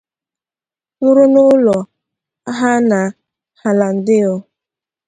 nwụrụ 0.97 1.23
n’ụlọ 1.33 1.77
ha 2.57 2.71
na 2.89 2.99
Hallandale 3.61 4.35